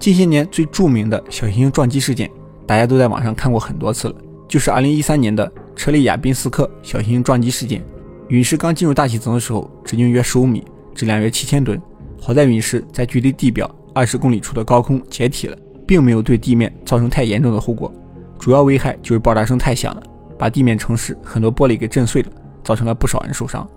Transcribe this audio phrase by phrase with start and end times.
[0.00, 2.30] 近些年最著名的小行星撞击事件，
[2.66, 4.14] 大家都在网上看过很多次了，
[4.48, 7.84] 就是2013年的车里亚宾斯克小行星撞击事件。
[8.28, 11.78] 陨石刚进入大气层的时候，直径约15米，质量约7000吨。
[12.18, 15.56] 好在陨石在距离地表20公里处的高空解体了，
[15.86, 17.92] 并没有对地面造成太严重的后果。
[18.38, 20.02] 主要危害就是爆炸声太响了，
[20.38, 22.32] 把地面城市很多玻璃给震碎了，
[22.64, 23.68] 造成了不少人受伤。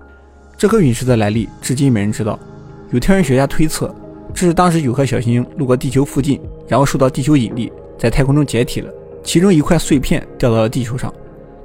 [0.57, 2.39] 这颗陨石的来历至今没人知道，
[2.91, 3.93] 有天文学家推测。
[4.33, 8.91] 这是当时有颗小行星路过地球附近，然后受到地球引力，在太空中解体了，
[9.23, 11.13] 其中一块碎片掉到了地球上。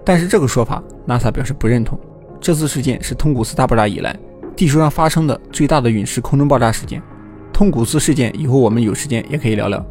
[0.04, 1.98] 但是这个说法，NASA 表示不认同。
[2.40, 4.16] 这次事件是通古斯大爆炸以来
[4.54, 7.02] 地球上发生的最大的陨石空中爆炸事件。
[7.52, 9.84] 通古斯事件以后我们有时间也可以聊聊。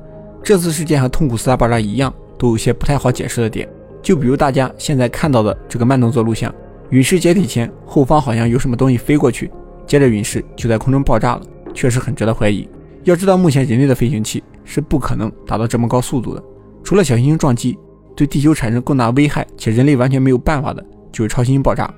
[0.44, 3.68] 这次事件和通古斯大爆炸一样，都有些不太好解释的点。
[4.02, 6.54] 就比如大家现在看到的这个慢动作录像，
[6.92, 9.52] 陨石解体前后方好像有什么东西飞过去，
[9.86, 11.42] 接着陨石就在空中爆炸了。
[11.74, 12.68] 确实很值得怀疑。
[13.10, 16.44] 要知道，目前人类的飞行器是不可能达到这么高速度的。
[16.84, 17.80] 除了小行星撞击
[18.18, 21.90] 对地球产生更大危害且人类完全没有办法的，就是超新星爆炸。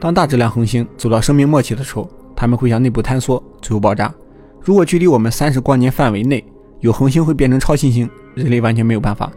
[0.00, 4.12] 当大质量恒星走到生命末期的时候，它们会向内部坍缩，最后爆炸。
[4.60, 6.44] 如果距离我们三十光年范围内
[6.80, 9.30] 有恒星会变成超新星，人类完全没有办法。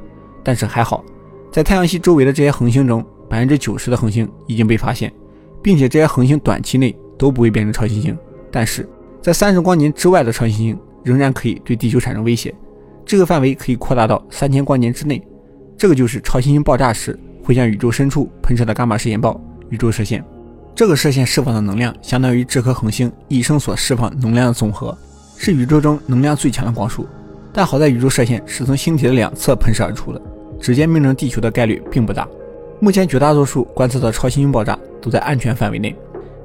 [0.44, 1.04] 但是还好，
[1.52, 5.14] 在太阳系周围的这些恒星中，百分之九十的恒星已经被发现，
[5.62, 8.18] 并且这些恒星短期内都不会变成超新星。
[8.50, 8.90] 但是，
[9.22, 10.80] 在三十光年之外的超新星
[11.10, 12.54] 仍然可以对地球产生威胁，
[13.04, 15.20] 这个范围可以扩大到三千光年之内。
[15.76, 20.24] 这个就是超新星爆炸时会向宇宙深处喷射的伽马射线暴——宇宙射线。
[20.76, 24.96] 这个射线释放的能量相当于这颗恒星一生所释放能量的总和，
[25.36, 27.08] 是宇宙中能量最强的光束。
[27.52, 30.22] 但好在宇宙射线是从星体的两侧喷射而出的，
[30.60, 32.28] 直接命中地球的概率并不大。
[32.80, 35.96] 目前绝大多数观测到超新星爆炸都在安全范围内。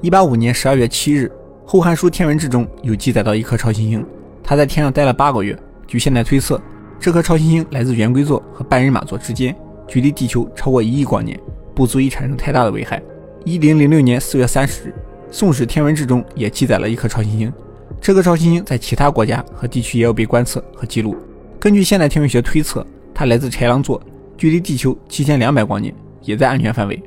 [0.01, 1.31] 一八五年十二月七日。
[1.67, 4.05] 《后汉书·天文志》中有记载到一颗超新星，
[4.45, 5.59] 他在天上待了八个月。
[5.87, 6.61] 据现在推测，
[7.01, 9.57] 这颗超新星来自圆规座和半人马座之间，
[9.89, 11.39] 距离地球超过一亿光年，
[11.75, 13.03] 不足以产生太大的危害。
[13.45, 14.89] 一零零六年四月三十日，
[15.31, 17.53] 《宋史·天文志》中也记载了一颗超新星，
[18.01, 21.17] 这颗超新星在其他国家和地区也有被观测和记录。
[21.59, 24.03] 根据现代天文学推测，它来自豺狼座，
[24.37, 27.03] 距离地球七千两百光年，也在安全范围。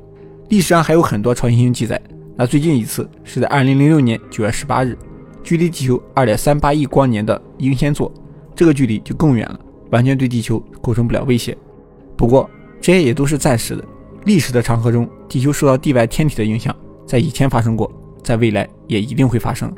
[0.49, 1.99] 历史上还有很多超新星记载。
[2.35, 4.95] 那最近一次是在二零零六年九月十八日，
[5.47, 8.11] 距离地球二点三八亿光年的英仙座，
[8.53, 9.57] 这个距离就更远了，
[9.91, 11.57] 完全对地球构成不了威胁。
[12.17, 12.49] 不过
[12.81, 13.81] 这些也都是暂时的。
[14.25, 16.75] 历史的长河中，地球受到地外天体的影响，
[17.05, 17.89] 在以前发生过，
[18.21, 19.73] 在未来也一定会发生。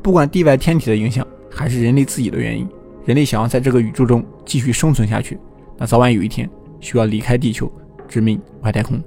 [0.00, 2.66] 不管地外天体的影响，还是人类自己的原因，
[3.04, 5.38] 人类想要在这个宇宙中继续生存下去，
[5.76, 6.48] 那早晚有一天
[6.80, 7.70] 需要离开地球，
[8.08, 8.98] 殖民外太空。